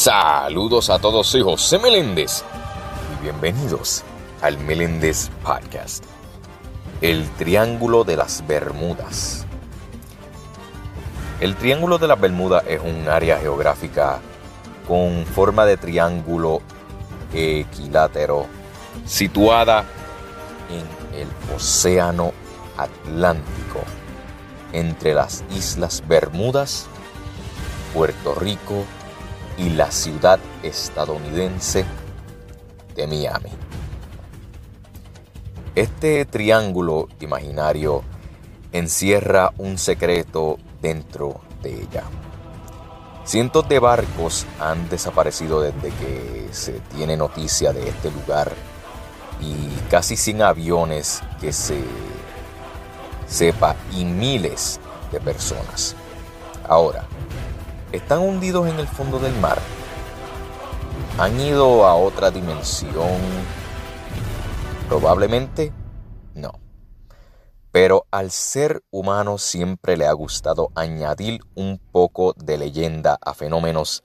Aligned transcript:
Saludos 0.00 0.90
a 0.90 1.00
todos, 1.00 1.26
soy 1.26 1.42
José 1.42 1.76
Meléndez 1.76 2.44
y 3.18 3.22
bienvenidos 3.24 4.04
al 4.42 4.56
Meléndez 4.56 5.28
Podcast. 5.42 6.04
El 7.00 7.28
Triángulo 7.30 8.04
de 8.04 8.16
las 8.16 8.46
Bermudas. 8.46 9.44
El 11.40 11.56
Triángulo 11.56 11.98
de 11.98 12.06
las 12.06 12.20
Bermudas 12.20 12.62
es 12.68 12.80
un 12.80 13.08
área 13.08 13.40
geográfica 13.40 14.20
con 14.86 15.26
forma 15.26 15.66
de 15.66 15.76
triángulo 15.76 16.62
equilátero 17.34 18.46
situada 19.04 19.84
en 20.70 21.20
el 21.20 21.26
Océano 21.56 22.32
Atlántico 22.76 23.80
entre 24.72 25.12
las 25.14 25.42
Islas 25.50 26.04
Bermudas, 26.06 26.86
Puerto 27.92 28.36
Rico 28.36 28.84
y 29.58 29.70
la 29.70 29.90
ciudad 29.90 30.38
estadounidense 30.62 31.84
de 32.94 33.06
Miami. 33.06 33.50
Este 35.74 36.24
triángulo 36.24 37.08
imaginario 37.20 38.02
encierra 38.72 39.52
un 39.58 39.78
secreto 39.78 40.58
dentro 40.80 41.40
de 41.62 41.74
ella. 41.74 42.04
Cientos 43.24 43.68
de 43.68 43.78
barcos 43.78 44.46
han 44.58 44.88
desaparecido 44.88 45.60
desde 45.60 45.90
que 45.90 46.48
se 46.50 46.72
tiene 46.94 47.16
noticia 47.16 47.72
de 47.72 47.88
este 47.88 48.10
lugar 48.10 48.52
y 49.40 49.68
casi 49.90 50.16
sin 50.16 50.42
aviones 50.42 51.22
que 51.40 51.52
se 51.52 51.82
sepa 53.26 53.76
y 53.92 54.04
miles 54.04 54.80
de 55.12 55.20
personas. 55.20 55.94
Ahora, 56.66 57.07
¿están 57.92 58.20
hundidos 58.20 58.68
en 58.68 58.78
el 58.78 58.86
fondo 58.86 59.18
del 59.18 59.34
mar? 59.40 59.58
¿Han 61.18 61.40
ido 61.40 61.86
a 61.86 61.94
otra 61.94 62.30
dimensión? 62.30 63.18
Probablemente 64.88 65.72
no. 66.34 66.52
Pero 67.72 68.06
al 68.10 68.30
ser 68.30 68.82
humano 68.90 69.38
siempre 69.38 69.96
le 69.96 70.06
ha 70.06 70.12
gustado 70.12 70.70
añadir 70.74 71.40
un 71.54 71.78
poco 71.78 72.34
de 72.34 72.58
leyenda 72.58 73.18
a 73.20 73.34
fenómenos 73.34 74.04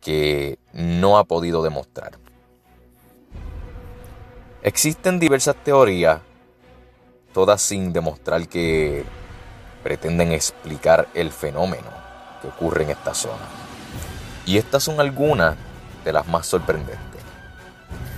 que 0.00 0.58
no 0.72 1.18
ha 1.18 1.24
podido 1.24 1.62
demostrar. 1.62 2.18
Existen 4.62 5.18
diversas 5.18 5.56
teorías 5.62 6.20
todas 7.32 7.60
sin 7.60 7.92
demostrar 7.92 8.48
que 8.48 9.04
pretenden 9.82 10.32
explicar 10.32 11.08
el 11.14 11.30
fenómeno 11.30 12.05
que 12.40 12.48
ocurre 12.48 12.84
en 12.84 12.90
esta 12.90 13.14
zona. 13.14 13.44
Y 14.44 14.58
estas 14.58 14.82
son 14.82 15.00
algunas 15.00 15.56
de 16.04 16.12
las 16.12 16.26
más 16.26 16.46
sorprendentes. 16.46 17.00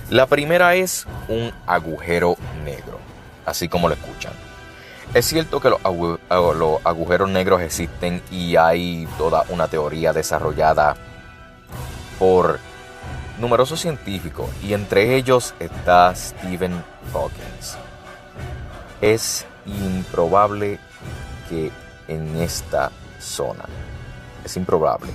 La 0.09 0.25
primera 0.27 0.75
es 0.75 1.05
un 1.27 1.51
agujero 1.67 2.35
negro, 2.63 2.99
así 3.45 3.67
como 3.67 3.87
lo 3.87 3.95
escuchan. 3.95 4.33
Es 5.13 5.25
cierto 5.25 5.59
que 5.59 5.69
los, 5.71 5.79
agujeros 6.83 7.29
negros 7.29 7.61
existen 7.61 8.21
y 8.31 8.55
hay 8.55 9.07
toda 9.17 9.43
una 9.49 9.67
teoría 9.67 10.13
desarrollada 10.13 10.95
por 12.19 12.59
numerosos 13.39 13.79
científicos 13.79 14.49
y 14.61 14.73
entre 14.73 15.15
ellos 15.15 15.55
está 15.59 16.13
Stephen 16.13 16.83
Hawking 17.11 17.49
es 19.01 19.45
improbable 19.65 20.79
que 21.49 21.71
en 22.07 22.35
esta 22.37 22.91
zona. 23.19 23.65
Improbable. 24.57 25.11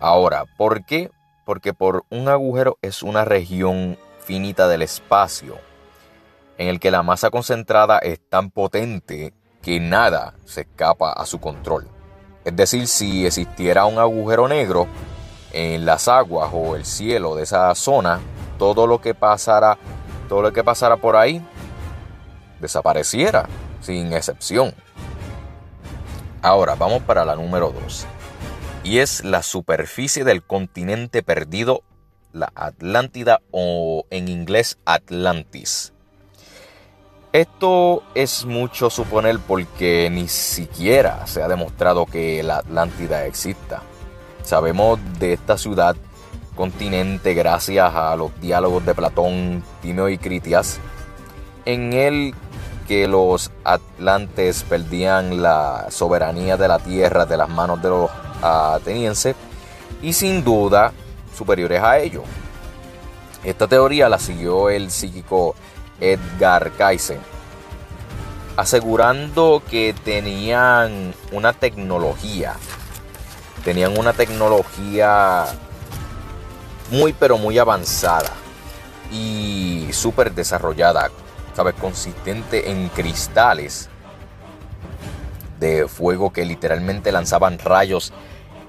Ahora, 0.00 0.44
¿por 0.56 0.84
qué? 0.84 1.10
Porque 1.44 1.74
por 1.74 2.04
un 2.10 2.28
agujero 2.28 2.78
es 2.82 3.02
una 3.02 3.24
región 3.24 3.98
finita 4.24 4.68
del 4.68 4.82
espacio 4.82 5.56
en 6.58 6.68
el 6.68 6.80
que 6.80 6.90
la 6.90 7.02
masa 7.02 7.30
concentrada 7.30 7.98
es 7.98 8.20
tan 8.28 8.50
potente 8.50 9.32
que 9.62 9.80
nada 9.80 10.34
se 10.44 10.62
escapa 10.62 11.12
a 11.12 11.24
su 11.24 11.40
control. 11.40 11.88
Es 12.44 12.54
decir, 12.54 12.86
si 12.86 13.26
existiera 13.26 13.86
un 13.86 13.98
agujero 13.98 14.48
negro 14.48 14.86
en 15.52 15.86
las 15.86 16.08
aguas 16.08 16.50
o 16.52 16.76
el 16.76 16.84
cielo 16.84 17.36
de 17.36 17.44
esa 17.44 17.74
zona, 17.74 18.20
todo 18.58 18.86
lo 18.86 19.00
que 19.00 19.14
pasara, 19.14 19.78
todo 20.28 20.42
lo 20.42 20.52
que 20.52 20.64
pasara 20.64 20.96
por 20.96 21.16
ahí 21.16 21.42
desapareciera, 22.60 23.48
sin 23.80 24.12
excepción. 24.12 24.74
Ahora 26.42 26.74
vamos 26.74 27.02
para 27.02 27.24
la 27.24 27.36
número 27.36 27.70
2. 27.70 28.06
Y 28.88 29.00
es 29.00 29.22
la 29.22 29.42
superficie 29.42 30.24
del 30.24 30.42
continente 30.42 31.22
perdido, 31.22 31.82
la 32.32 32.50
Atlántida 32.54 33.42
o 33.50 34.06
en 34.08 34.28
inglés 34.28 34.78
Atlantis. 34.86 35.92
Esto 37.34 38.02
es 38.14 38.46
mucho 38.46 38.88
suponer 38.88 39.40
porque 39.46 40.08
ni 40.10 40.26
siquiera 40.26 41.26
se 41.26 41.42
ha 41.42 41.48
demostrado 41.48 42.06
que 42.06 42.42
la 42.42 42.60
Atlántida 42.60 43.26
exista. 43.26 43.82
Sabemos 44.42 44.98
de 45.18 45.34
esta 45.34 45.58
ciudad 45.58 45.94
continente 46.56 47.34
gracias 47.34 47.94
a 47.94 48.16
los 48.16 48.40
diálogos 48.40 48.86
de 48.86 48.94
Platón, 48.94 49.62
Timeo 49.82 50.08
y 50.08 50.16
Critias. 50.16 50.80
En 51.66 51.92
él 51.92 52.34
que 52.86 53.06
los 53.06 53.50
atlantes 53.64 54.62
perdían 54.62 55.42
la 55.42 55.88
soberanía 55.90 56.56
de 56.56 56.68
la 56.68 56.78
tierra 56.78 57.26
de 57.26 57.36
las 57.36 57.50
manos 57.50 57.82
de 57.82 57.90
los 57.90 58.10
atenienses 58.42 59.36
y 60.02 60.12
sin 60.12 60.44
duda 60.44 60.92
superiores 61.36 61.82
a 61.82 61.98
ellos. 61.98 62.24
Esta 63.44 63.66
teoría 63.66 64.08
la 64.08 64.18
siguió 64.18 64.68
el 64.70 64.90
psíquico 64.90 65.54
Edgar 66.00 66.72
Cayce, 66.76 67.18
asegurando 68.56 69.62
que 69.70 69.94
tenían 70.04 71.14
una 71.32 71.52
tecnología, 71.52 72.54
tenían 73.64 73.96
una 73.96 74.12
tecnología 74.12 75.46
muy 76.90 77.12
pero 77.12 77.38
muy 77.38 77.58
avanzada 77.58 78.30
y 79.12 79.88
súper 79.92 80.32
desarrollada 80.32 81.10
¿sabes? 81.58 81.74
Consistente 81.74 82.70
en 82.70 82.88
cristales 82.90 83.88
de 85.58 85.88
fuego 85.88 86.32
que 86.32 86.44
literalmente 86.44 87.12
lanzaban 87.12 87.58
rayos 87.58 88.12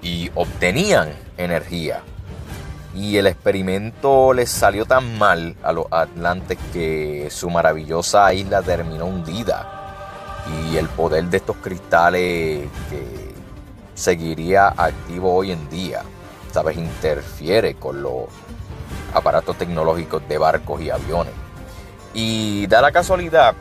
y 0.01 0.31
obtenían 0.35 1.09
energía. 1.37 2.01
Y 2.95 3.17
el 3.17 3.27
experimento 3.27 4.33
les 4.33 4.49
salió 4.49 4.85
tan 4.85 5.17
mal 5.17 5.55
a 5.63 5.71
los 5.71 5.85
atlantes 5.91 6.57
que 6.73 7.27
su 7.29 7.49
maravillosa 7.49 8.33
isla 8.33 8.61
terminó 8.61 9.05
hundida. 9.05 9.75
Y 10.63 10.77
el 10.77 10.87
poder 10.87 11.25
de 11.25 11.37
estos 11.37 11.57
cristales 11.57 12.67
que 12.89 13.33
seguiría 13.93 14.69
activo 14.69 15.35
hoy 15.35 15.51
en 15.51 15.69
día, 15.69 16.01
¿sabes? 16.51 16.77
Interfiere 16.77 17.75
con 17.75 18.01
los 18.01 18.25
aparatos 19.13 19.57
tecnológicos 19.57 20.27
de 20.27 20.37
barcos 20.37 20.81
y 20.81 20.89
aviones. 20.89 21.33
Y 22.13 22.65
da 22.67 22.81
la 22.81 22.91
casualidad 22.91 23.53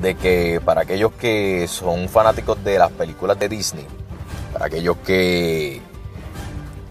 de 0.00 0.14
que 0.14 0.60
para 0.64 0.82
aquellos 0.82 1.12
que 1.12 1.66
son 1.68 2.08
fanáticos 2.08 2.62
de 2.64 2.78
las 2.78 2.90
películas 2.92 3.38
de 3.38 3.48
Disney, 3.48 3.86
para 4.52 4.66
aquellos 4.66 4.96
que 4.98 5.80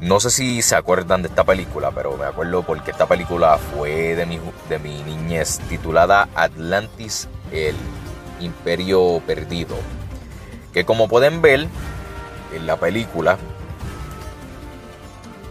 no 0.03 0.19
sé 0.19 0.29
si 0.31 0.61
se 0.61 0.75
acuerdan 0.75 1.21
de 1.21 1.29
esta 1.29 1.45
película, 1.45 1.91
pero 1.91 2.17
me 2.17 2.25
acuerdo 2.25 2.63
porque 2.63 2.91
esta 2.91 3.05
película 3.05 3.57
fue 3.57 4.15
de 4.15 4.25
mi, 4.25 4.37
de 4.67 4.79
mi 4.79 5.01
niñez, 5.03 5.59
titulada 5.69 6.27
Atlantis, 6.35 7.29
el 7.53 7.75
Imperio 8.41 9.21
Perdido. 9.25 9.77
Que 10.73 10.83
como 10.83 11.07
pueden 11.07 11.41
ver 11.41 11.67
en 12.53 12.67
la 12.67 12.75
película, 12.75 13.37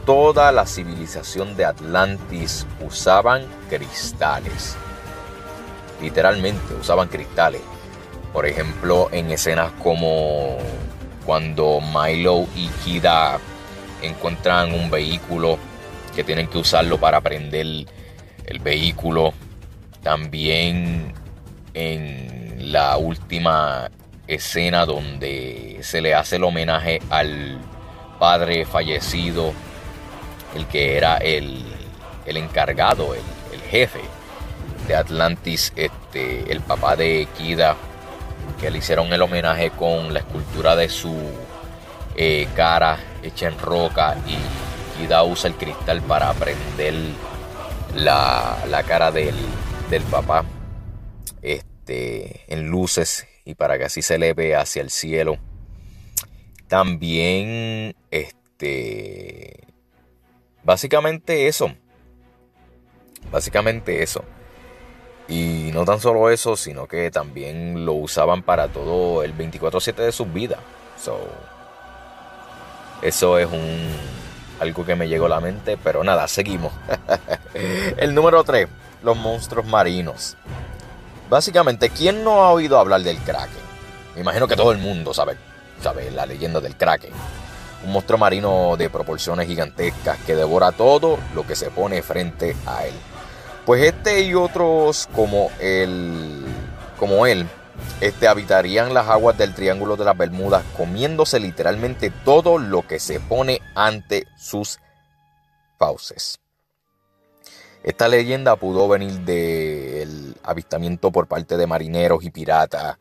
toda 0.04 0.52
la 0.52 0.66
civilización 0.66 1.56
de 1.56 1.64
Atlantis 1.64 2.66
usaban 2.84 3.46
cristales. 3.70 4.76
Literalmente 6.02 6.74
usaban 6.74 7.08
cristales. 7.08 7.60
Por 8.32 8.46
ejemplo, 8.46 9.08
en 9.12 9.30
escenas 9.30 9.72
como 9.82 10.58
cuando 11.24 11.80
Milo 11.80 12.46
y 12.56 12.66
Kida 12.84 13.38
encuentran 14.02 14.74
un 14.74 14.90
vehículo 14.90 15.58
que 16.14 16.24
tienen 16.24 16.48
que 16.48 16.58
usarlo 16.58 16.98
para 16.98 17.20
prender 17.20 17.86
el 18.46 18.58
vehículo. 18.60 19.32
También 20.02 21.14
en 21.74 22.72
la 22.72 22.96
última 22.96 23.90
escena 24.26 24.84
donde 24.84 25.78
se 25.82 26.00
le 26.00 26.14
hace 26.14 26.36
el 26.36 26.44
homenaje 26.44 27.00
al 27.10 27.58
padre 28.18 28.64
fallecido 28.64 29.52
el 30.54 30.66
que 30.66 30.96
era 30.96 31.16
el, 31.16 31.64
encargado, 32.26 33.14
el, 33.14 33.60
jefe 33.70 34.00
de 34.86 34.94
Atlantis, 34.96 35.72
este, 35.76 36.50
el 36.52 36.60
papá 36.60 36.96
de 36.96 37.28
Kida, 37.36 37.76
que 38.60 38.70
le 38.70 38.78
hicieron 38.78 39.12
el 39.12 39.22
homenaje 39.22 39.70
con 39.70 40.12
la 40.12 40.20
escultura 40.20 40.76
de 40.76 40.88
su 40.88 41.14
eh, 42.16 42.48
cara 42.54 42.98
hecha 43.22 43.48
en 43.48 43.58
roca 43.58 44.16
y 44.26 44.36
Kida 44.98 45.22
usa 45.24 45.48
el 45.48 45.56
cristal 45.56 46.02
para 46.02 46.32
prender 46.34 46.94
la, 47.94 48.58
la 48.68 48.82
cara 48.82 49.10
del, 49.10 49.34
del 49.90 50.02
papá 50.04 50.44
este, 51.40 52.44
en 52.52 52.68
luces 52.68 53.26
y 53.44 53.54
para 53.54 53.78
que 53.78 53.84
así 53.84 54.02
se 54.02 54.16
eleve 54.16 54.54
hacia 54.56 54.82
el 54.82 54.90
cielo. 54.90 55.38
También, 56.68 57.94
este, 58.10 59.66
básicamente 60.62 61.48
eso. 61.48 61.74
Básicamente 63.30 64.02
eso. 64.02 64.24
Y 65.28 65.70
no 65.72 65.84
tan 65.84 66.00
solo 66.00 66.30
eso, 66.30 66.56
sino 66.56 66.86
que 66.86 67.10
también 67.10 67.84
lo 67.86 67.94
usaban 67.94 68.42
para 68.42 68.68
todo 68.68 69.22
el 69.22 69.32
24/7 69.36 70.02
de 70.02 70.12
sus 70.12 70.32
vidas. 70.32 70.60
eso 73.02 73.38
es 73.38 73.46
un 73.50 73.88
algo 74.60 74.86
que 74.86 74.94
me 74.94 75.08
llegó 75.08 75.26
a 75.26 75.28
la 75.28 75.40
mente, 75.40 75.76
pero 75.76 76.04
nada, 76.04 76.28
seguimos. 76.28 76.72
el 77.96 78.14
número 78.14 78.44
3, 78.44 78.68
los 79.02 79.16
monstruos 79.16 79.66
marinos. 79.66 80.36
Básicamente, 81.28 81.90
¿quién 81.90 82.22
no 82.22 82.44
ha 82.44 82.52
oído 82.52 82.78
hablar 82.78 83.02
del 83.02 83.18
Kraken? 83.18 83.62
Me 84.14 84.20
imagino 84.20 84.46
que 84.46 84.54
todo 84.54 84.70
el 84.70 84.78
mundo 84.78 85.12
sabe, 85.14 85.36
sabe 85.82 86.10
la 86.10 86.26
leyenda 86.26 86.60
del 86.60 86.76
Kraken. 86.76 87.10
Un 87.84 87.92
monstruo 87.92 88.18
marino 88.18 88.76
de 88.76 88.88
proporciones 88.88 89.48
gigantescas 89.48 90.18
que 90.18 90.36
devora 90.36 90.70
todo 90.70 91.18
lo 91.34 91.44
que 91.44 91.56
se 91.56 91.70
pone 91.70 92.02
frente 92.02 92.54
a 92.66 92.86
él. 92.86 92.94
Pues 93.64 93.82
este 93.84 94.22
y 94.22 94.34
otros 94.34 95.08
como 95.14 95.50
él, 95.60 96.44
como 96.98 97.26
él, 97.26 97.46
este, 98.00 98.26
habitarían 98.26 98.92
las 98.92 99.08
aguas 99.08 99.38
del 99.38 99.54
Triángulo 99.54 99.96
de 99.96 100.04
las 100.04 100.16
Bermudas, 100.16 100.64
comiéndose 100.76 101.38
literalmente 101.38 102.10
todo 102.24 102.58
lo 102.58 102.86
que 102.86 102.98
se 102.98 103.20
pone 103.20 103.60
ante 103.76 104.26
sus 104.36 104.80
fauces. 105.78 106.40
Esta 107.84 108.08
leyenda 108.08 108.56
pudo 108.56 108.88
venir 108.88 109.20
del 109.20 110.36
avistamiento 110.42 111.12
por 111.12 111.28
parte 111.28 111.56
de 111.56 111.66
marineros 111.66 112.24
y 112.24 112.30
piratas, 112.30 112.98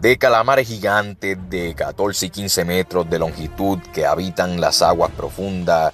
de 0.00 0.16
calamares 0.18 0.66
gigantes 0.66 1.38
de 1.48 1.74
14 1.74 2.26
y 2.26 2.30
15 2.30 2.64
metros 2.64 3.10
de 3.10 3.18
longitud 3.18 3.78
que 3.92 4.06
habitan 4.06 4.60
las 4.60 4.82
aguas 4.82 5.10
profundas 5.12 5.92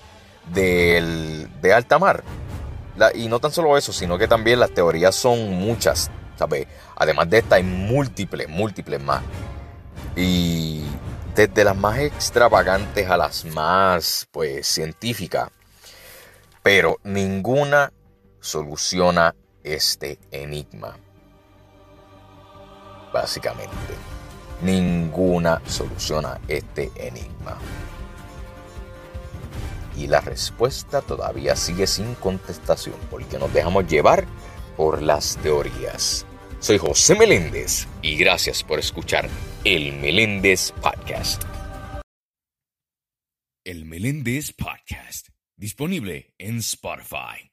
de 0.55 1.73
alta 1.75 1.99
mar. 1.99 2.23
Y 3.15 3.29
no 3.29 3.41
tan 3.41 3.53
solo 3.53 3.77
eso, 3.77 3.93
sino 3.93 4.19
que 4.19 4.29
también 4.29 4.61
las 4.61 4.73
teorías 4.73 5.15
son 5.15 5.53
muchas 5.55 6.11
Además 6.97 7.31
de 7.31 7.39
esta 7.39 7.57
hay 7.57 7.63
múltiples, 7.63 8.49
múltiples 8.49 9.01
más. 9.01 9.23
Y 10.15 10.85
desde 11.35 11.65
las 11.65 11.77
más 11.77 11.99
extravagantes 11.99 13.09
a 13.09 13.17
las 13.17 13.45
más, 13.45 14.27
pues, 14.31 14.67
científicas. 14.67 15.51
Pero 16.63 16.99
ninguna 17.05 17.93
soluciona 18.41 19.35
este 19.63 20.19
enigma. 20.31 20.97
Básicamente. 23.13 23.95
Ninguna 24.63 25.61
soluciona 25.67 26.41
este 26.49 26.91
enigma. 26.97 27.59
Y 29.97 30.07
la 30.07 30.21
respuesta 30.21 31.01
todavía 31.01 31.57
sigue 31.57 31.87
sin 31.87 32.15
contestación 32.17 32.97
porque 33.11 33.39
nos 33.39 33.53
dejamos 33.53 33.87
llevar 33.89 34.27
por 34.77 35.01
las 35.03 35.37
teorías. 35.39 36.27
Soy 36.61 36.79
José 36.79 37.15
Meléndez 37.15 37.87
y 38.03 38.17
gracias 38.17 38.63
por 38.63 38.79
escuchar 38.79 39.29
el 39.65 39.93
Meléndez 39.95 40.73
Podcast. 40.73 41.45
El 43.65 43.85
Meléndez 43.85 44.53
Podcast, 44.53 45.29
disponible 45.57 46.35
en 46.39 46.59
Spotify. 46.59 47.51